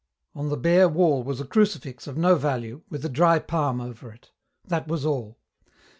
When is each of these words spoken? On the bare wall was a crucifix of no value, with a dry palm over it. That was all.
On 0.33 0.49
the 0.49 0.57
bare 0.57 0.89
wall 0.89 1.21
was 1.21 1.39
a 1.39 1.45
crucifix 1.45 2.07
of 2.07 2.17
no 2.17 2.33
value, 2.33 2.81
with 2.89 3.05
a 3.05 3.07
dry 3.07 3.37
palm 3.37 3.79
over 3.79 4.11
it. 4.11 4.31
That 4.65 4.87
was 4.87 5.05
all. 5.05 5.37